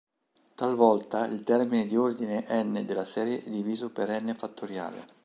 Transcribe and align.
Talvolta 0.55 1.27
il 1.27 1.43
termine 1.43 1.85
di 1.85 1.95
ordine 1.95 2.47
"n" 2.49 2.83
della 2.87 3.05
serie 3.05 3.43
è 3.43 3.49
diviso 3.51 3.91
per 3.91 4.09
"n! 4.09 4.35